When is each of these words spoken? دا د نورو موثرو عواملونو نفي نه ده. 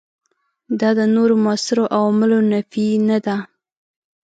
دا 0.79 0.89
د 0.99 1.01
نورو 1.15 1.35
موثرو 1.43 1.83
عواملونو 1.95 2.47
نفي 2.53 2.87
نه 3.07 3.17
ده. 3.25 3.35